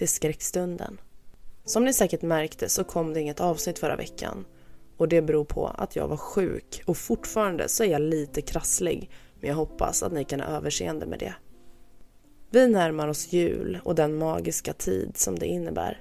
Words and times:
till 0.00 0.08
skräckstunden. 0.08 1.00
Som 1.64 1.84
ni 1.84 1.92
säkert 1.92 2.22
märkte 2.22 2.68
så 2.68 2.84
kom 2.84 3.14
det 3.14 3.20
inget 3.20 3.40
avsnitt 3.40 3.78
förra 3.78 3.96
veckan 3.96 4.44
och 4.96 5.08
det 5.08 5.22
beror 5.22 5.44
på 5.44 5.66
att 5.66 5.96
jag 5.96 6.08
var 6.08 6.16
sjuk 6.16 6.82
och 6.86 6.96
fortfarande 6.96 7.68
så 7.68 7.84
är 7.84 7.88
jag 7.88 8.00
lite 8.00 8.42
krasslig 8.42 9.10
men 9.40 9.48
jag 9.48 9.56
hoppas 9.56 10.02
att 10.02 10.12
ni 10.12 10.24
kan 10.24 10.40
ha 10.40 10.46
överseende 10.46 11.06
med 11.06 11.18
det. 11.18 11.34
Vi 12.50 12.68
närmar 12.68 13.08
oss 13.08 13.32
jul 13.32 13.80
och 13.84 13.94
den 13.94 14.18
magiska 14.18 14.72
tid 14.72 15.16
som 15.16 15.38
det 15.38 15.46
innebär. 15.46 16.00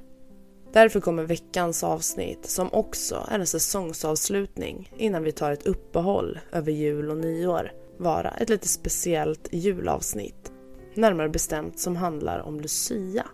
Därför 0.74 1.00
kommer 1.00 1.24
veckans 1.24 1.84
avsnitt, 1.84 2.46
som 2.46 2.74
också 2.74 3.28
är 3.30 3.40
en 3.40 3.48
säsongsavslutning 3.48 4.92
innan 4.98 5.24
vi 5.24 5.32
tar 5.32 5.52
ett 5.52 5.68
uppehåll 5.68 6.40
över 6.52 6.72
jul 6.72 7.10
och 7.10 7.18
nyår, 7.18 7.72
vara 7.98 8.30
ett 8.32 8.50
lite 8.50 8.68
speciellt 8.68 9.50
julavsnitt. 9.52 10.52
Närmare 10.94 11.30
bestämt 11.30 11.80
som 11.80 11.96
handlar 11.96 12.40
om 12.40 12.60
Lucia. 12.60 13.26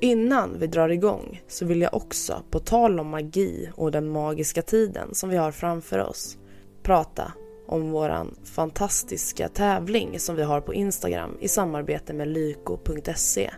Innan 0.00 0.58
vi 0.58 0.66
drar 0.66 0.88
igång 0.88 1.42
så 1.48 1.64
vill 1.64 1.80
jag 1.80 1.94
också, 1.94 2.42
på 2.50 2.58
tal 2.58 3.00
om 3.00 3.08
magi 3.08 3.70
och 3.74 3.92
den 3.92 4.08
magiska 4.08 4.62
tiden 4.62 5.14
som 5.14 5.30
vi 5.30 5.36
har 5.36 5.52
framför 5.52 5.98
oss, 5.98 6.38
prata 6.82 7.32
om 7.66 7.90
våran 7.90 8.34
fantastiska 8.44 9.48
tävling 9.48 10.20
som 10.20 10.36
vi 10.36 10.42
har 10.42 10.60
på 10.60 10.74
Instagram 10.74 11.36
i 11.40 11.48
samarbete 11.48 12.12
med 12.12 12.28
lyko.se. 12.28 13.50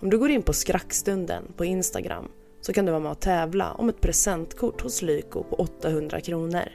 Om 0.00 0.10
du 0.10 0.18
går 0.18 0.30
in 0.30 0.42
på 0.42 0.52
Skrackstunden 0.52 1.52
på 1.56 1.64
Instagram 1.64 2.28
så 2.60 2.72
kan 2.72 2.84
du 2.86 2.92
vara 2.92 3.02
med 3.02 3.12
och 3.12 3.20
tävla 3.20 3.72
om 3.72 3.88
ett 3.88 4.00
presentkort 4.00 4.80
hos 4.80 5.02
Lyko 5.02 5.42
på 5.42 5.56
800 5.56 6.20
kronor. 6.20 6.68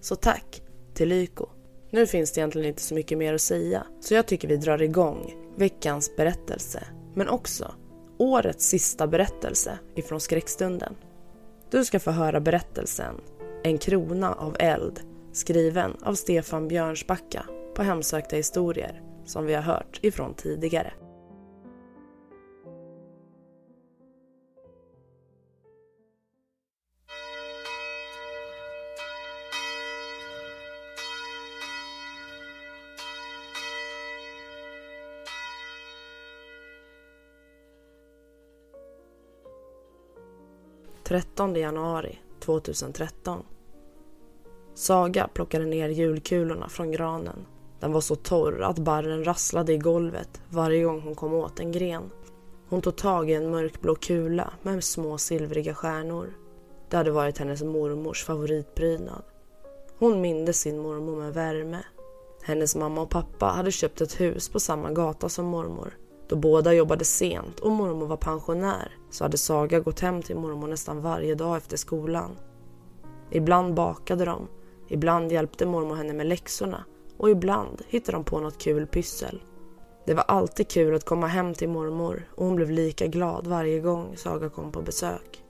Så 0.00 0.16
tack 0.16 0.62
till 0.94 1.08
Lyko. 1.08 1.46
Nu 1.90 2.06
finns 2.06 2.32
det 2.32 2.40
egentligen 2.40 2.68
inte 2.68 2.82
så 2.82 2.94
mycket 2.94 3.18
mer 3.18 3.34
att 3.34 3.40
säga 3.40 3.86
så 4.00 4.14
jag 4.14 4.26
tycker 4.26 4.48
vi 4.48 4.56
drar 4.56 4.82
igång 4.82 5.34
veckans 5.56 6.16
berättelse 6.16 6.84
men 7.14 7.28
också 7.28 7.74
årets 8.18 8.66
sista 8.66 9.06
berättelse 9.06 9.78
ifrån 9.94 10.20
skräckstunden. 10.20 10.94
Du 11.70 11.84
ska 11.84 12.00
få 12.00 12.10
höra 12.10 12.40
berättelsen 12.40 13.14
En 13.64 13.78
krona 13.78 14.32
av 14.32 14.56
eld 14.58 15.00
skriven 15.32 15.96
av 16.02 16.14
Stefan 16.14 16.68
Björnsbacka 16.68 17.46
på 17.74 17.82
Hemsökta 17.82 18.36
historier 18.36 19.02
som 19.24 19.46
vi 19.46 19.54
har 19.54 19.62
hört 19.62 19.98
ifrån 20.02 20.34
tidigare. 20.34 20.92
Trettonde 41.04 41.60
januari 41.60 42.18
2013. 42.40 43.42
Saga 44.74 45.28
plockade 45.34 45.64
ner 45.64 45.88
julkulorna 45.88 46.68
från 46.68 46.90
granen. 46.90 47.46
Den 47.80 47.92
var 47.92 48.00
så 48.00 48.16
torr 48.16 48.62
att 48.62 48.78
barren 48.78 49.24
rasslade 49.24 49.72
i 49.72 49.78
golvet 49.78 50.40
varje 50.50 50.84
gång 50.84 51.00
hon 51.00 51.14
kom 51.14 51.34
åt 51.34 51.60
en 51.60 51.72
gren. 51.72 52.10
Hon 52.68 52.82
tog 52.82 52.96
tag 52.96 53.30
i 53.30 53.34
en 53.34 53.50
mörkblå 53.50 53.94
kula 53.94 54.52
med 54.62 54.84
små 54.84 55.18
silvriga 55.18 55.74
stjärnor. 55.74 56.34
Det 56.88 56.96
hade 56.96 57.10
varit 57.10 57.38
hennes 57.38 57.62
mormors 57.62 58.24
favoritprydnad. 58.24 59.22
Hon 59.98 60.20
mindes 60.20 60.60
sin 60.60 60.78
mormor 60.78 61.16
med 61.16 61.34
värme. 61.34 61.78
Hennes 62.42 62.76
mamma 62.76 63.00
och 63.02 63.10
pappa 63.10 63.46
hade 63.46 63.72
köpt 63.72 64.00
ett 64.00 64.20
hus 64.20 64.48
på 64.48 64.60
samma 64.60 64.90
gata 64.90 65.28
som 65.28 65.46
mormor. 65.46 65.94
Då 66.32 66.36
båda 66.36 66.74
jobbade 66.74 67.04
sent 67.04 67.60
och 67.60 67.70
mormor 67.70 68.06
var 68.06 68.16
pensionär 68.16 68.96
så 69.10 69.24
hade 69.24 69.38
Saga 69.38 69.80
gått 69.80 70.00
hem 70.00 70.22
till 70.22 70.36
mormor 70.36 70.68
nästan 70.68 71.00
varje 71.00 71.34
dag 71.34 71.56
efter 71.56 71.76
skolan. 71.76 72.30
Ibland 73.30 73.74
bakade 73.74 74.24
de, 74.24 74.48
ibland 74.88 75.32
hjälpte 75.32 75.66
mormor 75.66 75.94
henne 75.94 76.12
med 76.12 76.26
läxorna 76.26 76.84
och 77.16 77.30
ibland 77.30 77.82
hittade 77.88 78.16
de 78.16 78.24
på 78.24 78.40
något 78.40 78.58
kul 78.58 78.86
pyssel. 78.86 79.42
Det 80.06 80.14
var 80.14 80.24
alltid 80.28 80.68
kul 80.68 80.94
att 80.94 81.04
komma 81.04 81.26
hem 81.26 81.54
till 81.54 81.68
mormor 81.68 82.28
och 82.34 82.46
hon 82.46 82.56
blev 82.56 82.70
lika 82.70 83.06
glad 83.06 83.46
varje 83.46 83.80
gång 83.80 84.16
Saga 84.16 84.48
kom 84.48 84.72
på 84.72 84.82
besök. 84.82 85.44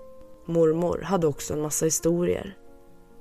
Mormor 0.47 1.01
hade 1.05 1.27
också 1.27 1.55
en 1.55 1.63
massa 1.63 1.85
historier. 1.85 2.57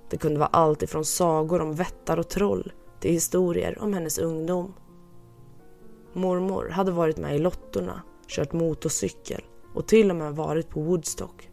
Det 0.09 0.17
kunde 0.17 0.39
vara 0.39 0.49
allt 0.53 0.83
ifrån 0.83 1.05
sagor 1.05 1.61
om 1.61 1.73
vättar 1.73 2.19
och 2.19 2.29
troll 2.29 2.71
till 2.99 3.11
historier 3.11 3.77
om 3.81 3.93
hennes 3.93 4.17
ungdom. 4.17 4.73
Mormor 6.13 6.69
hade 6.69 6.91
varit 6.91 7.17
med 7.17 7.35
i 7.35 7.39
Lottorna, 7.39 8.01
kört 8.27 8.53
motorcykel 8.53 9.41
och 9.73 9.87
till 9.87 10.09
och 10.09 10.15
med 10.15 10.35
varit 10.35 10.69
på 10.69 10.81
Woodstock. 10.81 11.49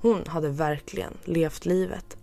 Hon 0.00 0.26
hade 0.26 0.48
verkligen 0.48 1.12
levt 1.24 1.66
livet. 1.66 2.16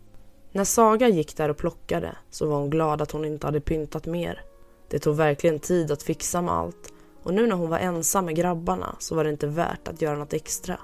När 0.51 0.63
Saga 0.63 1.07
gick 1.07 1.37
där 1.37 1.49
och 1.49 1.57
plockade 1.57 2.15
så 2.29 2.47
var 2.47 2.59
hon 2.59 2.69
glad 2.69 3.01
att 3.01 3.11
hon 3.11 3.25
inte 3.25 3.47
hade 3.47 3.61
pyntat 3.61 4.05
mer. 4.05 4.41
Det 4.89 4.99
tog 4.99 5.15
verkligen 5.15 5.59
tid 5.59 5.91
att 5.91 6.03
fixa 6.03 6.41
med 6.41 6.53
allt 6.53 6.93
och 7.23 7.33
nu 7.33 7.47
när 7.47 7.55
hon 7.55 7.69
var 7.69 7.79
ensam 7.79 8.25
med 8.25 8.35
grabbarna 8.35 8.95
så 8.99 9.15
var 9.15 9.23
det 9.23 9.29
inte 9.29 9.47
värt 9.47 9.87
att 9.87 10.01
göra 10.01 10.17
något 10.17 10.33
extra. 10.33 10.79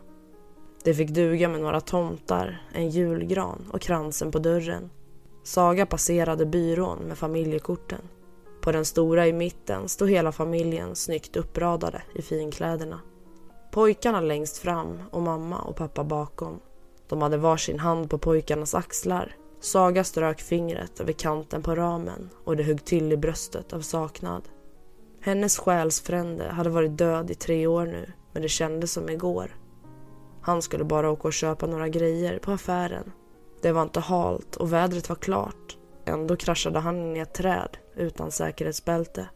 Det 0.84 0.94
fick 0.94 1.10
duga 1.10 1.50
med 1.50 1.62
några 1.62 1.82
tomtar, 1.82 2.62
en 2.74 2.90
julgran 2.90 3.66
och 3.72 3.82
kransen 3.82 4.32
på 4.32 4.40
dörren. 4.40 4.90
Saga 5.44 5.86
passerade 5.86 6.46
byrån 6.46 7.00
med 7.00 7.18
familjekorten. 7.18 8.02
På 8.64 8.72
den 8.72 8.86
stora 8.86 9.28
i 9.28 9.34
mitten 9.34 9.90
stod 9.90 10.10
hela 10.10 10.32
familjen 10.32 10.96
snyggt 10.96 11.36
uppradade 11.36 12.02
i 12.16 12.22
finkläderna. 12.22 13.00
Pojkarna 13.72 14.22
längst 14.22 14.58
fram 14.58 15.02
och 15.12 15.22
mamma 15.22 15.60
och 15.60 15.76
pappa 15.76 16.04
bakom. 16.04 16.60
De 17.10 17.22
hade 17.22 17.38
varsin 17.38 17.80
hand 17.80 18.10
på 18.10 18.18
pojkarnas 18.18 18.76
axlar. 18.76 19.36
Saga 19.60 20.04
strök 20.04 20.42
fingret 20.42 21.00
över 21.00 21.14
kanten 21.14 21.64
på 21.64 21.76
ramen 21.76 22.30
och 22.44 22.58
det 22.58 22.64
högg 22.64 22.86
till 22.86 23.12
i 23.12 23.18
bröstet 23.18 23.74
av 23.74 23.82
saknad. 23.82 24.44
Hennes 25.22 25.58
själsfrände 25.58 26.50
hade 26.50 26.70
varit 26.70 26.98
död 26.98 27.32
i 27.32 27.36
tre 27.36 27.68
år 27.68 27.86
nu, 27.86 28.12
men 28.32 28.42
det 28.42 28.50
kändes 28.50 28.92
som 28.92 29.10
igår. 29.10 29.56
Han 30.42 30.62
skulle 30.62 30.84
bara 30.84 31.12
åka 31.12 31.28
och 31.28 31.34
köpa 31.34 31.68
några 31.68 31.90
grejer 31.90 32.40
på 32.40 32.52
affären. 32.52 33.12
Det 33.62 33.72
var 33.72 33.82
inte 33.82 34.00
halt 34.00 34.56
och 34.56 34.74
vädret 34.74 35.10
var 35.10 35.16
klart. 35.16 35.78
Ändå 36.06 36.36
kraschade 36.36 36.80
han 36.80 36.98
in 36.98 37.16
i 37.16 37.20
ett 37.20 37.34
träd 37.34 37.78
utan 37.96 38.32
säkerhetsbälte. 38.32 39.30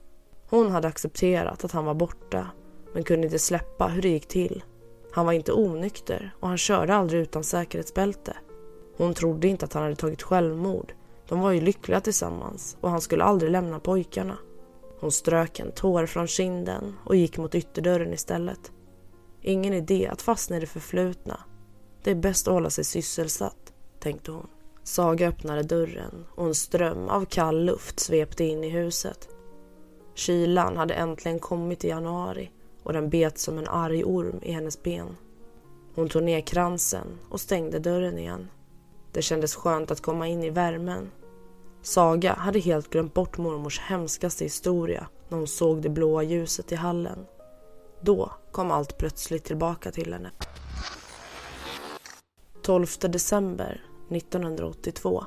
Hon 0.50 0.72
hade 0.72 0.88
accepterat 0.88 1.64
att 1.64 1.72
han 1.72 1.86
var 1.86 1.94
borta 1.94 2.48
men 2.94 3.04
kunde 3.04 3.28
inte 3.28 3.40
släppa 3.40 3.88
hur 3.88 4.02
det 4.02 4.10
gick 4.10 4.28
till. 4.28 4.64
Han 5.12 5.26
var 5.26 5.34
inte 5.34 5.54
onykter 5.54 6.36
och 6.40 6.48
han 6.48 6.58
körde 6.58 6.96
aldrig 6.96 7.22
utan 7.22 7.44
säkerhetsbälte. 7.44 8.38
Hon 8.98 9.14
trodde 9.14 9.48
inte 9.48 9.66
att 9.66 9.74
han 9.74 9.84
hade 9.84 9.96
tagit 9.96 10.22
självmord. 10.22 10.94
De 11.28 11.40
var 11.40 11.52
ju 11.52 11.62
lyckliga 11.62 12.02
tillsammans 12.02 12.78
och 12.82 12.90
han 12.90 13.02
skulle 13.02 13.24
aldrig 13.24 13.52
lämna 13.52 13.80
pojkarna. 13.80 14.38
Hon 15.00 15.12
strök 15.12 15.60
en 15.60 15.72
tår 15.72 16.06
från 16.06 16.28
kinden 16.28 16.96
och 17.06 17.16
gick 17.16 17.38
mot 17.38 17.56
ytterdörren 17.56 18.14
istället. 18.14 18.72
Ingen 19.42 19.74
idé 19.74 20.08
att 20.08 20.22
fastna 20.22 20.58
i 20.58 20.60
det 20.60 20.66
förflutna. 20.66 21.40
Det 22.04 22.12
är 22.12 22.16
bäst 22.16 22.48
att 22.48 22.54
hålla 22.54 22.70
sig 22.70 22.84
sysselsatt, 22.84 23.74
tänkte 24.00 24.32
hon. 24.32 24.48
Saga 24.88 25.28
öppnade 25.28 25.64
dörren 25.64 26.26
och 26.36 26.46
en 26.46 26.56
ström 26.56 27.10
av 27.10 27.26
kall 27.26 27.66
luft 27.66 28.00
svepte 28.00 28.44
in 28.44 28.64
i 28.64 28.70
huset. 28.70 29.30
Kylan 30.16 30.78
hade 30.78 30.94
äntligen 30.94 31.40
kommit 31.40 31.86
i 31.86 31.88
januari 31.88 32.52
och 32.84 32.94
den 32.94 33.10
bet 33.10 33.38
som 33.38 33.58
en 33.58 33.68
arg 33.68 34.04
orm 34.04 34.40
i 34.42 34.52
hennes 34.52 34.84
ben. 34.84 35.18
Hon 35.96 36.10
tog 36.10 36.24
ner 36.24 36.42
kransen 36.42 37.08
och 37.30 37.42
stängde 37.42 37.80
dörren 37.80 38.18
igen. 38.18 38.48
Det 39.12 39.22
kändes 39.22 39.56
skönt 39.56 39.92
att 39.92 40.02
komma 40.02 40.28
in 40.28 40.44
i 40.44 40.50
värmen. 40.50 41.12
Saga 41.82 42.34
hade 42.34 42.60
helt 42.60 42.90
glömt 42.90 43.14
bort 43.14 43.38
mormors 43.38 43.80
hemskaste 43.80 44.44
historia 44.44 45.08
när 45.30 45.38
hon 45.38 45.48
såg 45.48 45.82
det 45.82 45.90
blåa 45.90 46.24
ljuset 46.24 46.72
i 46.72 46.76
hallen. 46.76 47.26
Då 48.02 48.32
kom 48.52 48.72
allt 48.72 48.98
plötsligt 48.98 49.44
tillbaka 49.44 49.92
till 49.92 50.14
henne. 50.14 50.32
12 52.62 52.88
december 53.00 53.82
1982. 54.10 55.26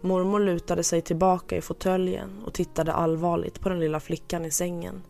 Mormor 0.00 0.40
lutade 0.40 0.84
sig 0.84 1.00
tillbaka 1.02 1.56
i 1.56 1.60
fåtöljen 1.60 2.30
och 2.46 2.54
tittade 2.54 2.92
allvarligt 2.92 3.60
på 3.60 3.68
den 3.68 3.80
lilla 3.80 4.00
flickan 4.00 4.44
i 4.44 4.50
sängen. 4.50 5.02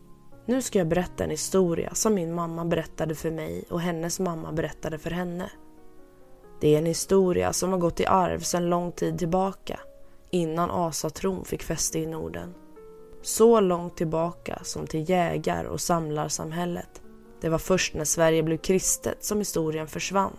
Nu 0.45 0.61
ska 0.61 0.79
jag 0.79 0.87
berätta 0.87 1.23
en 1.23 1.29
historia 1.29 1.93
som 1.93 2.13
min 2.13 2.33
mamma 2.33 2.65
berättade 2.65 3.15
för 3.15 3.31
mig 3.31 3.63
och 3.69 3.81
hennes 3.81 4.19
mamma 4.19 4.51
berättade 4.51 4.97
för 4.97 5.11
henne. 5.11 5.51
Det 6.61 6.75
är 6.75 6.77
en 6.77 6.85
historia 6.85 7.53
som 7.53 7.71
har 7.71 7.79
gått 7.79 7.99
i 7.99 8.05
arv 8.05 8.39
sedan 8.39 8.69
lång 8.69 8.91
tid 8.91 9.19
tillbaka, 9.19 9.79
innan 10.31 10.71
asatron 10.71 11.45
fick 11.45 11.63
fäste 11.63 11.99
i 11.99 12.05
Norden. 12.05 12.53
Så 13.21 13.59
långt 13.59 13.97
tillbaka 13.97 14.59
som 14.63 14.87
till 14.87 15.09
jägar 15.09 15.65
och 15.65 15.81
samlarsamhället. 15.81 17.01
Det 17.41 17.49
var 17.49 17.57
först 17.57 17.93
när 17.93 18.05
Sverige 18.05 18.43
blev 18.43 18.57
kristet 18.57 19.23
som 19.23 19.37
historien 19.37 19.87
försvann. 19.87 20.37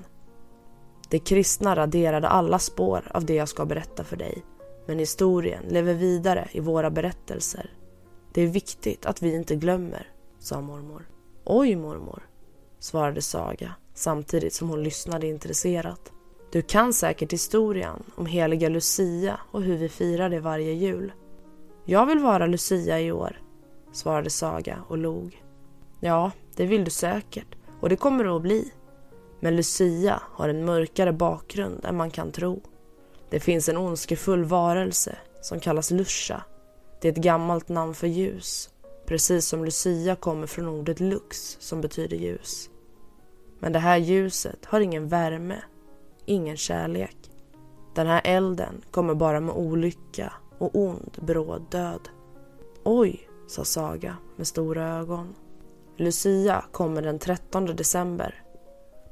Det 1.12 1.19
kristna 1.19 1.76
raderade 1.76 2.29
alla 2.29 2.59
spår 2.59 3.11
av 3.14 3.25
det 3.25 3.35
jag 3.35 3.49
ska 3.49 3.64
berätta 3.64 4.05
för 4.05 4.17
dig. 4.17 4.44
Men 4.87 4.99
historien 4.99 5.64
lever 5.69 5.94
vidare 5.94 6.49
i 6.53 6.61
våra 6.61 6.91
berättelser. 6.91 7.70
Det 8.32 8.43
är 8.43 8.47
viktigt 8.47 9.06
att 9.06 9.23
vi 9.23 9.35
inte 9.35 9.56
glömmer, 9.56 10.06
sa 10.38 10.61
mormor. 10.61 11.09
Oj 11.44 11.76
mormor, 11.76 12.23
svarade 12.79 13.23
Saga 13.23 13.75
samtidigt 13.94 14.55
som 14.55 14.69
hon 14.69 14.82
lyssnade 14.82 15.26
intresserat. 15.26 16.12
Du 16.53 16.62
kan 16.62 16.93
säkert 16.93 17.32
historien 17.32 18.03
om 18.14 18.26
heliga 18.26 18.69
Lucia 18.69 19.41
och 19.50 19.62
hur 19.62 19.76
vi 19.76 19.88
firar 19.88 20.31
det 20.31 20.41
varje 20.41 20.73
jul. 20.73 21.12
Jag 21.85 22.06
vill 22.06 22.19
vara 22.19 22.47
Lucia 22.47 23.00
i 23.00 23.12
år, 23.12 23.41
svarade 23.93 24.31
Saga 24.31 24.79
och 24.88 24.99
log. 24.99 25.43
Ja, 26.00 26.31
det 26.56 26.67
vill 26.67 26.85
du 26.85 26.91
säkert 26.91 27.56
och 27.81 27.88
det 27.88 27.97
kommer 27.97 28.25
du 28.25 28.31
att 28.31 28.43
bli. 28.43 28.73
Men 29.43 29.56
Lucia 29.56 30.23
har 30.25 30.49
en 30.49 30.65
mörkare 30.65 31.12
bakgrund 31.12 31.85
än 31.85 31.97
man 31.97 32.11
kan 32.11 32.33
tro. 32.33 32.61
Det 33.31 33.41
finns 33.41 33.69
en 33.69 33.77
ondskefull 33.77 34.44
varelse 34.44 35.17
som 35.41 35.61
kallas 35.61 35.91
Lusha. 35.91 36.44
Det 37.00 37.09
är 37.09 37.12
ett 37.12 37.19
gammalt 37.19 37.69
namn 37.69 37.94
för 37.94 38.06
ljus, 38.06 38.71
precis 39.06 39.47
som 39.47 39.65
Lucia 39.65 40.17
kommer 40.17 40.47
från 40.47 40.69
ordet 40.69 41.00
lux 41.00 41.56
som 41.61 41.81
betyder 41.81 42.17
ljus. 42.17 42.71
Men 43.59 43.73
det 43.73 43.79
här 43.79 43.97
ljuset 43.97 44.65
har 44.65 44.81
ingen 44.81 45.09
värme, 45.09 45.62
ingen 46.27 46.56
kärlek. 46.56 47.17
Den 47.95 48.06
här 48.06 48.21
elden 48.25 48.85
kommer 48.91 49.15
bara 49.15 49.41
med 49.41 49.55
olycka 49.55 50.33
och 50.59 50.71
ond 50.77 51.19
bråd 51.21 51.67
död. 51.71 52.09
Oj, 52.85 53.29
sa 53.49 53.65
Saga 53.65 54.17
med 54.37 54.47
stora 54.47 54.99
ögon. 54.99 55.35
Lucia 55.97 56.65
kommer 56.73 57.03
den 57.03 57.19
13 57.19 57.67
december. 57.67 58.43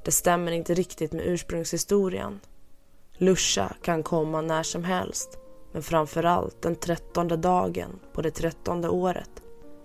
Det 0.04 0.10
stämmer 0.10 0.52
inte 0.52 0.74
riktigt 0.74 1.12
med 1.12 1.26
ursprungshistorien. 1.26 2.40
Lusha 3.18 3.74
kan 3.82 4.02
komma 4.02 4.40
när 4.40 4.62
som 4.62 4.84
helst 4.84 5.38
men 5.72 5.82
framförallt 5.82 6.62
den 6.62 6.76
trettonde 6.76 7.36
dagen 7.36 7.98
på 8.12 8.22
det 8.22 8.30
trettonde 8.30 8.88
året. 8.88 9.30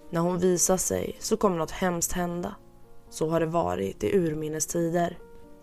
När 0.09 0.21
hon 0.21 0.39
visar 0.39 0.77
sig 0.77 1.15
så 1.19 1.37
kommer 1.37 1.57
något 1.57 1.71
hemskt 1.71 2.11
hända. 2.11 2.55
Så 3.09 3.29
har 3.29 3.39
det 3.39 3.45
varit 3.45 4.03
i 4.03 4.17
urminnes 4.17 4.67
tider. 4.67 5.17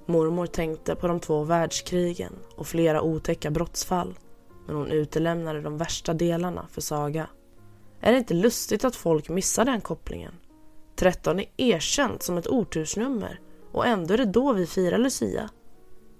Mormor 0.06 0.46
tänkte 0.46 0.94
på 0.94 1.08
de 1.08 1.20
två 1.20 1.44
världskrigen 1.44 2.32
och 2.56 2.66
flera 2.66 3.02
otäcka 3.02 3.50
brottsfall 3.50 4.14
men 4.66 4.76
hon 4.76 4.90
utelämnade 4.90 5.60
de 5.60 5.78
värsta 5.78 6.14
delarna 6.14 6.66
för 6.70 6.80
Saga. 6.80 7.26
Är 8.00 8.12
det 8.12 8.18
inte 8.18 8.34
lustigt 8.34 8.84
att 8.84 8.96
folk 8.96 9.28
missar 9.28 9.64
den 9.64 9.80
kopplingen? 9.80 10.34
13 10.96 11.40
är 11.40 11.46
erkänt 11.56 12.22
som 12.22 12.38
ett 12.38 12.46
otursnummer 12.48 13.40
och 13.72 13.86
ändå 13.86 14.14
är 14.14 14.18
det 14.18 14.24
då 14.24 14.52
vi 14.52 14.66
firar 14.66 14.98
Lucia. 14.98 15.50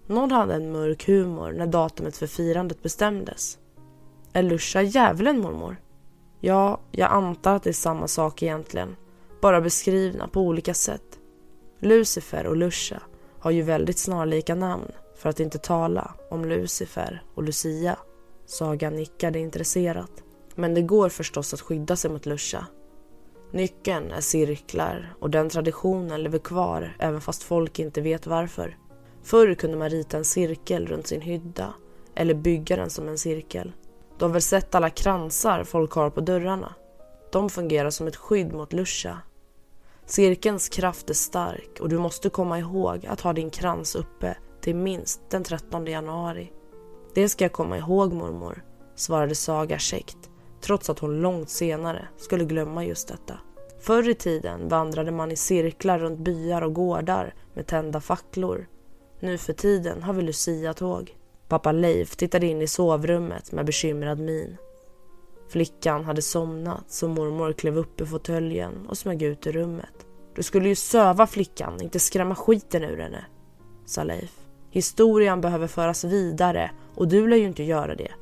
Någon 0.07 0.31
hade 0.31 0.55
en 0.55 0.73
mörk 0.73 1.07
humor 1.07 1.53
när 1.53 1.67
datumet 1.67 2.17
för 2.17 2.27
firandet 2.27 2.83
bestämdes. 2.83 3.59
Är 4.33 4.43
Lusha 4.43 4.83
djävulen 4.83 5.41
mormor? 5.41 5.77
Ja, 6.41 6.81
jag 6.91 7.11
antar 7.11 7.57
att 7.57 7.63
det 7.63 7.71
är 7.71 7.75
samma 7.75 8.09
sak 8.09 8.43
egentligen. 8.43 8.97
Bara 9.41 9.61
beskrivna 9.61 10.29
på 10.29 10.41
olika 10.41 10.75
sätt. 10.75 11.19
Lucifer 11.81 12.47
och 12.47 12.57
Lusha 12.57 13.03
har 13.39 13.51
ju 13.51 13.63
väldigt 13.63 13.99
snarlika 13.99 14.55
namn 14.55 14.91
för 15.17 15.29
att 15.29 15.41
inte 15.41 15.59
tala 15.59 16.15
om 16.31 16.45
Lucifer 16.45 17.23
och 17.35 17.43
Lucia. 17.43 17.97
Saga 18.47 18.91
nickade 18.91 19.39
intresserat. 19.39 20.23
Men 20.55 20.75
det 20.75 20.83
går 20.83 21.09
förstås 21.09 21.55
att 21.55 21.61
skydda 21.61 21.97
sig 21.97 22.11
mot 22.11 22.27
Lusha. 22.27 22.67
Nyckeln 23.53 24.11
är 24.11 24.21
cirklar 24.21 25.15
och 25.21 25.31
den 25.31 25.49
traditionen 25.49 26.23
lever 26.23 26.39
kvar 26.39 26.97
även 26.99 27.21
fast 27.21 27.43
folk 27.43 27.79
inte 27.79 28.01
vet 28.01 28.27
varför. 28.27 28.77
Förr 29.23 29.55
kunde 29.55 29.77
man 29.77 29.91
rita 29.91 30.17
en 30.17 30.25
cirkel 30.25 30.87
runt 30.87 31.07
sin 31.07 31.21
hydda 31.21 31.75
eller 32.15 32.35
bygga 32.35 32.77
den 32.77 32.91
som 32.91 33.09
en 33.09 33.19
cirkel. 33.19 33.73
Du 34.19 34.25
har 34.25 34.33
väl 34.33 34.43
sett 34.43 34.75
alla 34.75 34.91
kransar 34.91 35.65
folk 35.65 35.93
har 35.93 36.11
på 36.11 36.21
dörrarna? 36.21 36.75
De 37.33 37.51
fungerar 37.51 37.91
som 37.91 38.07
ett 38.07 38.17
skydd 38.17 38.53
mot 38.53 38.73
Lusha. 38.73 39.19
Cirkelns 40.07 40.69
kraft 40.69 41.11
är 41.11 41.15
stark 41.15 41.81
och 41.81 41.89
du 41.89 41.99
måste 41.99 42.31
komma 42.31 42.59
ihåg 42.59 43.07
att 43.07 43.21
ha 43.21 43.33
din 43.33 43.51
krans 43.51 43.95
uppe 43.95 44.37
till 44.61 44.77
minst 44.77 45.21
den 45.31 45.45
13 45.45 45.87
januari. 45.87 46.53
Det 47.15 47.29
ska 47.29 47.45
jag 47.45 47.53
komma 47.53 47.79
ihåg 47.79 48.13
mormor, 48.13 48.65
svarade 48.95 49.35
Saga 49.35 49.79
käckt 49.79 50.32
trots 50.63 50.91
att 50.91 50.99
hon 50.99 51.21
långt 51.21 51.51
senare 51.51 52.09
skulle 52.17 52.45
glömma 52.45 52.85
just 52.85 53.09
detta. 53.09 53.39
Förr 53.81 54.09
i 54.09 54.15
tiden 54.15 54.69
vandrade 54.69 55.13
man 55.13 55.33
i 55.33 55.37
cirklar 55.37 55.99
runt 55.99 56.19
byar 56.19 56.63
och 56.63 56.75
gårdar 56.75 57.35
med 57.55 57.67
tända 57.67 58.01
facklor. 58.01 58.67
Nu 59.21 59.39
för 59.39 59.53
tiden 59.53 60.03
har 60.03 60.13
vi 60.13 60.23
Lucia-tåg. 60.23 61.17
Pappa 61.49 61.73
Leif 61.73 62.17
tittade 62.17 62.47
in 62.47 62.63
i 62.63 62.67
sovrummet 62.67 63.53
med 63.53 63.67
bekymrad 63.67 64.19
min. 64.19 64.57
Flickan 65.49 66.05
hade 66.05 66.23
somnat 66.23 66.85
så 66.89 67.09
mormor 67.09 67.53
klev 67.53 67.79
upp 67.79 68.01
ur 68.01 68.05
fåtöljen 68.05 68.87
och 68.89 68.99
smög 68.99 69.23
ut 69.23 69.47
ur 69.47 69.53
rummet. 69.53 70.07
Du 70.35 70.43
skulle 70.43 70.69
ju 70.69 70.75
söva 70.75 71.27
flickan, 71.27 71.83
inte 71.83 71.99
skrämma 72.01 72.35
skiten 72.35 72.85
ur 72.85 72.99
henne, 72.99 73.25
sa 73.87 74.05
Leif. 74.05 74.39
Historien 74.71 75.41
behöver 75.41 75.67
föras 75.67 76.05
vidare 76.05 76.71
och 76.95 77.09
du 77.09 77.29
lär 77.29 77.37
ju 77.37 77.47
inte 77.47 77.63
göra 77.63 77.95
det. 77.95 78.13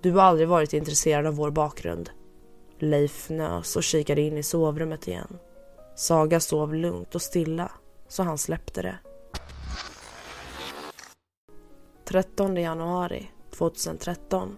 Du 0.00 0.12
har 0.12 0.22
aldrig 0.22 0.48
varit 0.48 0.72
intresserad 0.72 1.26
av 1.26 1.34
vår 1.34 1.50
bakgrund. 1.50 2.10
Leif 2.78 3.30
nös 3.30 3.76
och 3.76 3.82
kikade 3.82 4.20
in 4.20 4.38
i 4.38 4.42
sovrummet 4.42 5.08
igen. 5.08 5.38
Saga 5.94 6.40
sov 6.40 6.74
lugnt 6.74 7.14
och 7.14 7.22
stilla, 7.22 7.70
så 8.08 8.22
han 8.22 8.38
släppte 8.38 8.82
det. 8.82 8.98
13 12.04 12.56
januari 12.56 13.30
2013. 13.50 14.56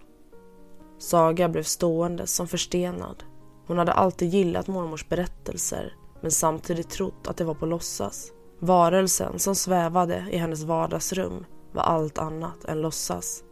Saga 0.97 1.49
blev 1.49 1.63
stående 1.63 2.27
som 2.27 2.47
förstenad. 2.47 3.23
Hon 3.67 3.77
hade 3.77 3.91
alltid 3.91 4.29
gillat 4.29 4.67
mormors 4.67 5.09
berättelser 5.09 5.93
men 6.21 6.31
samtidigt 6.31 6.89
trott 6.89 7.27
att 7.27 7.37
det 7.37 7.43
var 7.43 7.53
på 7.53 7.65
låtsas. 7.65 8.31
Varelsen 8.59 9.39
som 9.39 9.55
svävade 9.55 10.25
i 10.31 10.37
hennes 10.37 10.63
vardagsrum 10.63 11.45
var 11.71 11.83
allt 11.83 12.17
annat 12.17 12.65
än 12.65 12.81
låtsas. 12.81 13.43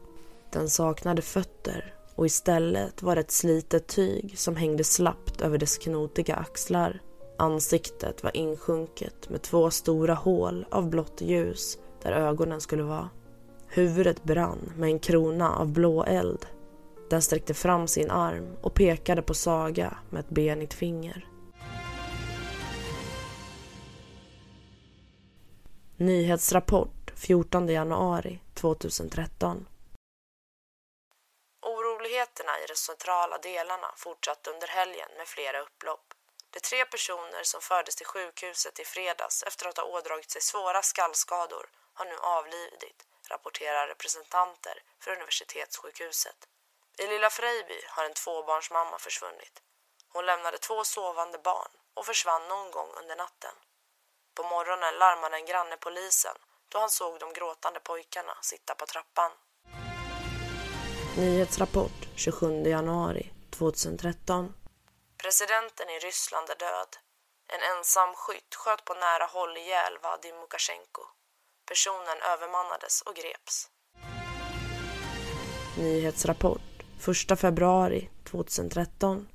Den 0.52 0.70
saknade 0.70 1.22
fötter 1.22 1.57
och 2.16 2.26
istället 2.26 3.02
var 3.04 3.16
det 3.16 3.22
ett 3.22 3.32
slitet 3.32 3.88
tyg 3.88 4.34
som 4.38 4.56
hängde 4.56 4.84
slappt 4.84 5.42
över 5.42 5.58
dess 5.58 5.78
knotiga 5.78 6.36
axlar. 6.36 7.02
Ansiktet 7.38 8.24
var 8.24 8.38
insjunket 8.38 9.30
med 9.30 9.42
två 9.42 9.72
stora 9.72 10.14
hål 10.14 10.66
av 10.72 10.90
blått 10.90 11.22
ljus 11.22 11.78
där 12.04 12.12
ögonen 12.12 12.62
skulle 12.62 12.84
vara. 12.84 13.10
Huvudet 13.68 14.24
brann 14.24 14.74
med 14.78 14.90
en 14.90 15.00
krona 15.00 15.56
av 15.56 15.72
blå 15.72 16.04
eld. 16.04 16.46
Den 17.10 17.22
sträckte 17.22 17.54
fram 17.54 17.88
sin 17.88 18.12
arm 18.12 18.48
och 18.62 18.74
pekade 18.74 19.22
på 19.22 19.34
Saga 19.34 19.98
med 20.10 20.20
ett 20.20 20.30
benigt 20.30 20.74
finger. 20.74 21.28
Nyhetsrapport 25.98 27.12
14 27.16 27.68
januari 27.68 28.40
2013 28.54 29.66
Oroligheterna 32.08 32.60
i 32.60 32.66
de 32.66 32.76
centrala 32.76 33.38
delarna 33.38 33.94
fortsatte 33.96 34.50
under 34.50 34.68
helgen 34.68 35.10
med 35.18 35.28
flera 35.28 35.60
upplopp. 35.60 36.14
De 36.50 36.60
tre 36.60 36.86
personer 36.86 37.44
som 37.44 37.62
fördes 37.62 37.96
till 37.96 38.06
sjukhuset 38.06 38.80
i 38.80 38.86
fredags 38.86 39.44
efter 39.44 39.68
att 39.68 39.78
ha 39.78 39.84
ådragit 39.84 40.32
sig 40.32 40.42
svåra 40.42 40.82
skallskador 40.82 41.70
har 41.94 42.06
nu 42.06 42.18
avlidit, 42.18 43.06
rapporterar 43.30 43.88
representanter 43.88 44.84
för 45.00 45.12
universitetssjukhuset. 45.12 46.48
I 46.98 47.08
Lilla 47.08 47.30
Frejby 47.30 47.82
har 47.88 48.06
en 48.06 48.14
tvåbarnsmamma 48.14 49.00
försvunnit. 49.00 49.62
Hon 50.10 50.26
lämnade 50.26 50.58
två 50.58 50.84
sovande 50.84 51.38
barn 51.38 51.72
och 51.94 52.06
försvann 52.06 52.48
någon 52.48 52.72
gång 52.72 52.90
under 52.96 53.16
natten. 53.16 53.56
På 54.34 54.44
morgonen 54.44 54.94
larmade 54.94 55.38
en 55.38 55.46
granne 55.46 55.78
polisen 55.78 56.36
då 56.70 56.80
han 56.80 56.90
såg 56.90 57.20
de 57.20 57.34
gråtande 57.34 57.80
pojkarna 57.80 58.38
sitta 58.42 58.76
på 58.76 58.86
trappan. 58.86 59.32
Nyhetsrapport 61.18 62.00
27 62.16 62.70
januari 62.70 63.32
2013. 63.50 64.54
Presidenten 65.24 65.90
i 65.90 66.00
Ryssland 66.00 66.50
är 66.50 66.56
död. 66.56 66.92
En 67.54 67.62
ensam 67.78 68.14
skytt 68.16 68.56
sköt 68.56 68.86
på 68.86 68.94
nära 68.94 69.26
håll 69.26 69.58
ihjäl 69.58 69.98
Vadim 70.04 70.36
Lukasjenko. 70.42 71.04
Personen 71.70 72.18
övermannades 72.34 73.02
och 73.02 73.16
greps. 73.16 73.70
Nyhetsrapport 75.78 76.72
1 77.32 77.40
februari 77.40 78.10
2013. 78.32 79.30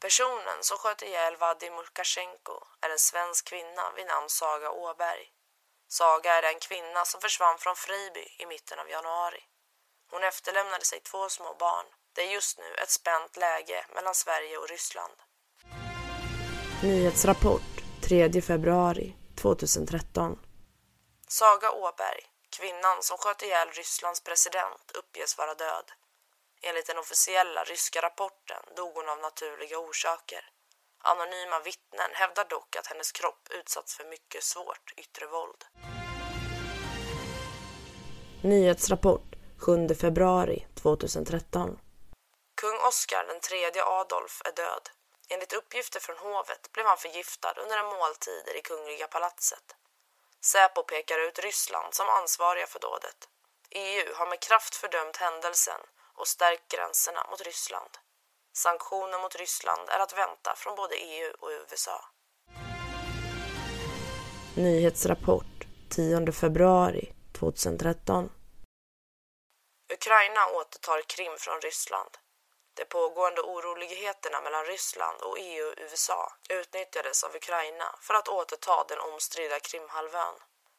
Personen 0.00 0.58
som 0.60 0.76
sköt 0.76 1.02
ihjäl 1.02 1.36
Vadim 1.36 1.74
Lukasjenko 1.76 2.56
är 2.84 2.90
en 2.90 2.98
svensk 2.98 3.48
kvinna 3.48 3.84
vid 3.96 4.06
namn 4.06 4.28
Saga 4.28 4.70
Åberg. 4.70 5.24
Saga 5.88 6.30
är 6.38 6.42
den 6.42 6.60
kvinna 6.60 7.04
som 7.04 7.20
försvann 7.20 7.58
från 7.58 7.76
Friby 7.76 8.26
i 8.42 8.46
mitten 8.46 8.78
av 8.78 8.88
januari. 8.88 9.42
Hon 10.10 10.22
efterlämnade 10.24 10.84
sig 10.84 11.00
två 11.00 11.28
små 11.28 11.56
barn. 11.58 11.86
Det 12.14 12.22
är 12.22 12.32
just 12.32 12.58
nu 12.58 12.74
ett 12.82 12.90
spänt 12.90 13.36
läge 13.36 13.86
mellan 13.94 14.14
Sverige 14.14 14.58
och 14.58 14.68
Ryssland. 14.68 15.16
Nyhetsrapport 16.82 17.76
3 18.08 18.42
februari 18.42 19.16
2013. 19.42 20.38
Saga 21.28 21.70
Åberg, 21.70 22.20
kvinnan 22.56 23.02
som 23.02 23.18
sköt 23.18 23.42
ihjäl 23.42 23.68
Rysslands 23.68 24.20
president, 24.20 24.90
uppges 24.94 25.38
vara 25.38 25.54
död. 25.54 25.92
Enligt 26.62 26.86
den 26.86 26.98
officiella 26.98 27.64
ryska 27.64 28.00
rapporten 28.02 28.62
dog 28.76 28.94
hon 28.94 29.08
av 29.08 29.18
naturliga 29.18 29.78
orsaker. 29.78 30.44
Anonyma 30.98 31.60
vittnen 31.60 32.10
hävdar 32.12 32.44
dock 32.44 32.76
att 32.76 32.86
hennes 32.86 33.12
kropp 33.12 33.48
utsatts 33.50 33.96
för 33.96 34.04
mycket 34.04 34.42
svårt 34.42 34.92
yttre 34.96 35.26
våld. 35.26 35.64
Nyhetsrapport 38.42 39.35
7 39.58 39.94
februari 39.94 40.66
2013. 40.74 41.78
Kung 42.60 42.78
Oscar 42.88 43.24
den 43.28 43.40
tredje 43.40 43.82
Adolf 43.84 44.42
är 44.48 44.52
död. 44.62 44.84
Enligt 45.28 45.52
uppgifter 45.52 46.00
från 46.00 46.18
hovet 46.18 46.72
blev 46.72 46.86
han 46.86 46.96
förgiftad 46.96 47.54
under 47.62 47.76
en 47.78 47.92
måltid 47.96 48.44
i 48.58 48.60
Kungliga 48.68 49.06
palatset. 49.06 49.66
Säpo 50.52 50.82
pekar 50.82 51.18
ut 51.26 51.38
Ryssland 51.38 51.94
som 51.94 52.08
ansvariga 52.08 52.66
för 52.66 52.80
dådet. 52.80 53.18
EU 53.70 54.14
har 54.18 54.26
med 54.26 54.40
kraft 54.40 54.74
fördömt 54.74 55.16
händelsen 55.16 55.80
och 56.18 56.28
stärkt 56.28 56.68
gränserna 56.74 57.26
mot 57.30 57.40
Ryssland. 57.40 57.92
Sanktioner 58.64 59.18
mot 59.22 59.36
Ryssland 59.36 59.88
är 59.88 60.00
att 60.04 60.18
vänta 60.18 60.50
från 60.56 60.76
både 60.76 60.94
EU 60.96 61.30
och 61.40 61.50
USA. 61.60 61.98
Nyhetsrapport 64.54 65.56
10 65.90 66.32
februari 66.32 67.12
2013. 67.32 68.30
Ukraina 69.92 70.46
återtar 70.46 71.02
Krim 71.02 71.36
från 71.38 71.60
Ryssland. 71.60 72.10
De 72.74 72.84
pågående 72.84 73.40
oroligheterna 73.40 74.40
mellan 74.40 74.64
Ryssland 74.64 75.20
och 75.22 75.36
EU 75.38 75.66
och 75.68 75.74
USA 75.78 76.32
utnyttjades 76.48 77.24
av 77.24 77.36
Ukraina 77.36 77.94
för 78.00 78.14
att 78.14 78.28
återta 78.28 78.84
den 78.88 79.00
omstridda 79.00 79.60
Krimhalvön. 79.60 80.34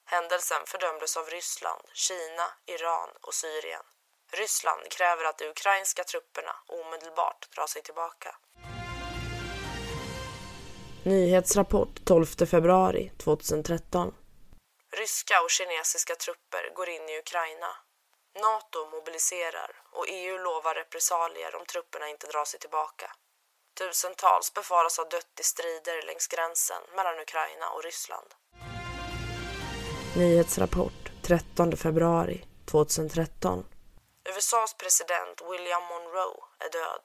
Händelsen 0.06 0.62
fördömdes 0.66 1.18
av 1.18 1.26
Ryssland, 1.30 1.82
Kina, 1.94 2.48
Iran 2.66 3.10
och 3.22 3.34
Syrien. 3.34 3.84
Ryssland 4.32 4.92
kräver 4.92 5.26
att 5.26 5.38
de 5.38 5.46
ukrainska 5.46 6.04
trupperna 6.04 6.56
omedelbart 6.68 7.56
drar 7.56 7.68
sig 7.68 7.82
tillbaka. 7.82 8.36
Nyhetsrapport 11.06 12.06
12 12.06 12.26
februari 12.26 13.12
2013. 13.18 14.14
Ryska 14.98 15.42
och 15.44 15.50
kinesiska 15.50 16.16
trupper 16.16 16.74
går 16.76 16.90
in 16.90 17.10
i 17.10 17.18
Ukraina. 17.20 17.87
Nato 18.42 18.90
mobiliserar 18.92 19.72
och 19.92 20.06
EU 20.08 20.38
lovar 20.38 20.76
repressalier 20.76 21.56
om 21.56 21.66
trupperna 21.66 22.08
inte 22.10 22.28
drar 22.28 22.46
sig 22.46 22.60
tillbaka. 22.60 23.12
Tusentals 23.78 24.54
befaras 24.54 24.98
ha 24.98 25.06
dött 25.06 25.40
i 25.40 25.44
strider 25.44 26.02
längs 26.02 26.28
gränsen 26.28 26.82
mellan 26.96 27.20
Ukraina 27.20 27.70
och 27.70 27.84
Ryssland. 27.84 28.30
Nyhetsrapport 30.18 31.04
13 31.28 31.78
februari 31.78 32.46
2013. 32.72 33.66
USAs 34.38 34.74
president 34.74 35.42
William 35.52 35.84
Monroe 35.84 36.40
är 36.60 36.70
död. 36.72 37.04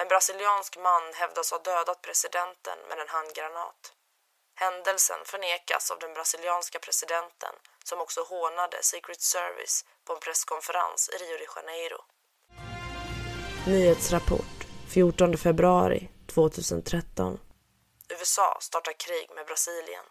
En 0.00 0.08
brasiliansk 0.08 0.76
man 0.76 1.04
hävdas 1.14 1.50
ha 1.50 1.58
dödat 1.58 2.02
presidenten 2.02 2.78
med 2.88 2.98
en 2.98 3.08
handgranat. 3.08 3.80
Händelsen 4.54 5.20
förnekas 5.24 5.90
av 5.90 5.98
den 5.98 6.14
brasilianska 6.14 6.78
presidenten 6.78 7.54
som 7.84 8.00
också 8.00 8.20
hånade 8.20 8.78
Secret 8.82 9.20
Service 9.20 9.84
på 10.04 10.12
en 10.12 10.20
presskonferens 10.20 11.10
i 11.12 11.16
Rio 11.22 11.36
de 11.42 11.46
Janeiro. 11.56 12.00
Nyhetsrapport 13.66 14.58
14 14.94 15.38
februari 15.38 16.08
2013. 16.34 17.38
USA 18.08 18.58
startar 18.60 18.92
krig 18.92 19.28
med 19.36 19.46
Brasilien. 19.46 20.04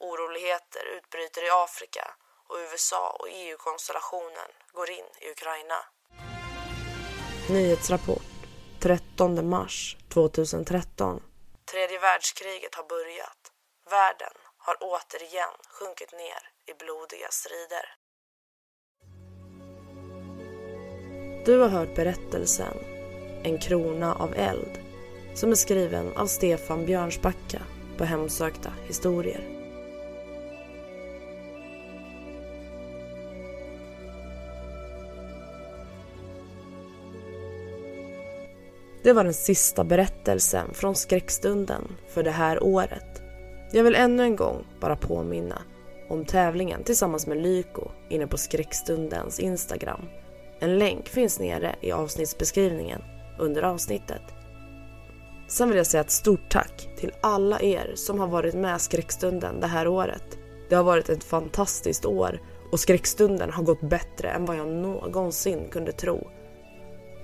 Oroligheter 0.00 0.84
utbryter 0.96 1.42
i 1.46 1.50
Afrika 1.66 2.04
och 2.48 2.56
USA 2.56 3.16
och 3.18 3.28
EU-konstellationen 3.30 4.50
går 4.72 4.90
in 4.90 5.08
i 5.20 5.30
Ukraina. 5.30 5.78
Nyhetsrapport 7.50 8.32
13 8.82 9.48
mars 9.48 9.96
2013. 10.14 11.22
Tredje 11.70 11.98
världskriget 11.98 12.74
har 12.74 12.84
börjat. 12.84 13.37
Världen 13.90 14.34
har 14.58 14.76
återigen 14.80 15.54
sjunkit 15.68 16.12
ner 16.12 16.40
i 16.66 16.78
blodiga 16.78 17.28
strider. 17.30 17.86
Du 21.44 21.58
har 21.58 21.68
hört 21.68 21.94
berättelsen 21.94 22.74
En 23.44 23.58
krona 23.58 24.14
av 24.14 24.34
eld 24.34 24.80
som 25.34 25.50
är 25.50 25.54
skriven 25.54 26.16
av 26.16 26.26
Stefan 26.26 26.86
Björnsbacka 26.86 27.62
på 27.98 28.04
Hemsökta 28.04 28.72
historier. 28.86 29.58
Det 39.02 39.12
var 39.12 39.24
den 39.24 39.34
sista 39.34 39.84
berättelsen 39.84 40.74
från 40.74 40.94
skräckstunden 40.94 41.96
för 42.08 42.22
det 42.22 42.30
här 42.30 42.62
året. 42.62 43.17
Jag 43.70 43.84
vill 43.84 43.94
ännu 43.94 44.22
en 44.22 44.36
gång 44.36 44.64
bara 44.80 44.96
påminna 44.96 45.62
om 46.08 46.24
tävlingen 46.24 46.84
tillsammans 46.84 47.26
med 47.26 47.42
Lyko 47.42 47.90
inne 48.08 48.26
på 48.26 48.38
skräckstundens 48.38 49.40
Instagram. 49.40 50.00
En 50.60 50.78
länk 50.78 51.08
finns 51.08 51.40
nere 51.40 51.76
i 51.80 51.92
avsnittsbeskrivningen 51.92 53.02
under 53.38 53.62
avsnittet. 53.62 54.22
Sen 55.48 55.68
vill 55.68 55.76
jag 55.76 55.86
säga 55.86 56.00
ett 56.00 56.10
stort 56.10 56.50
tack 56.50 56.88
till 56.96 57.12
alla 57.20 57.60
er 57.60 57.92
som 57.94 58.20
har 58.20 58.26
varit 58.26 58.54
med 58.54 58.80
skräckstunden 58.80 59.60
det 59.60 59.66
här 59.66 59.88
året. 59.88 60.38
Det 60.68 60.74
har 60.74 60.84
varit 60.84 61.08
ett 61.08 61.24
fantastiskt 61.24 62.06
år 62.06 62.40
och 62.72 62.80
skräckstunden 62.80 63.50
har 63.50 63.62
gått 63.62 63.80
bättre 63.80 64.28
än 64.28 64.44
vad 64.44 64.56
jag 64.56 64.68
någonsin 64.68 65.68
kunde 65.70 65.92
tro. 65.92 66.30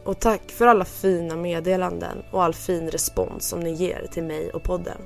Och 0.04 0.20
tack 0.20 0.50
för 0.50 0.66
alla 0.66 0.84
fina 0.84 1.36
meddelanden 1.36 2.22
och 2.30 2.42
all 2.42 2.54
fin 2.54 2.90
respons 2.90 3.48
som 3.48 3.60
ni 3.60 3.72
ger 3.72 4.06
till 4.12 4.24
mig 4.24 4.50
och 4.50 4.62
podden. 4.62 4.98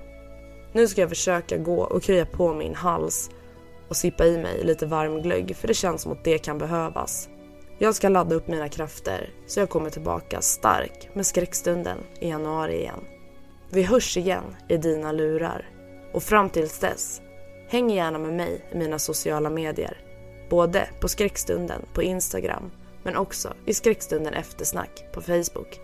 Nu 0.79 0.89
ska 0.89 1.01
jag 1.01 1.09
försöka 1.09 1.57
gå 1.57 1.81
och 1.83 2.03
krya 2.03 2.27
på 2.27 2.55
min 2.55 2.75
hals 2.75 3.31
och 3.89 3.97
sippa 3.97 4.27
i 4.27 4.39
mig 4.39 4.65
lite 4.65 4.87
varm 4.87 5.23
glögg 5.23 5.57
för 5.57 5.69
det 5.69 5.75
känns 5.75 6.03
som 6.03 6.13
att 6.13 6.25
det 6.25 6.39
kan 6.39 6.59
behövas. 6.59 7.29
Jag 7.79 7.95
ska 7.95 8.09
ladda 8.09 8.35
upp 8.35 8.49
mina 8.49 8.69
krafter 8.69 9.31
så 9.47 9.61
jag 9.61 9.69
kommer 9.69 9.91
tillbaka 9.91 10.41
stark 10.41 11.09
med 11.15 11.27
skräckstunden 11.27 11.99
i 12.21 12.29
januari 12.29 12.81
igen. 12.81 13.05
Vi 13.71 13.83
hörs 13.83 14.17
igen 14.17 14.57
i 14.69 14.77
dina 14.77 15.13
lurar. 15.13 15.69
Och 16.13 16.23
fram 16.23 16.51
tills 16.51 16.79
dess, 16.79 17.21
häng 17.69 17.91
gärna 17.91 18.19
med 18.19 18.35
mig 18.35 18.65
i 18.73 18.77
mina 18.77 18.99
sociala 18.99 19.51
medier. 19.51 19.97
Både 20.51 20.89
på 21.01 21.09
skräckstunden 21.09 21.83
på 21.95 22.03
Instagram 22.03 22.71
men 23.03 23.17
också 23.17 23.55
i 23.67 23.75
skräckstunden 23.75 24.35
eftersnack 24.35 25.05
på 25.13 25.21
Facebook. 25.21 25.81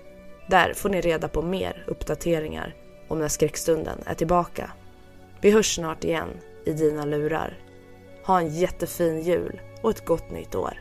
Där 0.49 0.75
får 0.75 0.89
ni 0.89 1.01
reda 1.01 1.29
på 1.29 1.43
mer 1.43 1.85
uppdateringar 1.87 2.75
om 3.09 3.19
när 3.19 3.29
skräckstunden 3.29 3.99
är 4.07 4.15
tillbaka. 4.15 4.71
Vi 5.45 5.51
hörs 5.51 5.75
snart 5.75 6.05
igen 6.05 6.29
i 6.67 6.73
dina 6.73 7.05
lurar. 7.05 7.59
Ha 8.27 8.41
en 8.41 8.49
jättefin 8.49 9.21
jul 9.23 9.61
och 9.83 9.91
ett 9.91 10.05
gott 10.05 10.31
nytt 10.31 10.55
år. 10.55 10.81